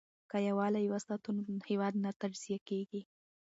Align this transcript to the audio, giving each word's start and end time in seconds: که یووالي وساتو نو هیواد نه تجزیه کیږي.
که 0.29 0.37
یووالي 0.47 0.85
وساتو 0.93 1.29
نو 1.35 1.41
هیواد 1.69 1.93
نه 2.03 2.09
تجزیه 2.21 2.59
کیږي. 2.67 3.01